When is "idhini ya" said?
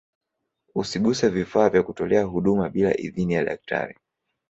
2.97-3.43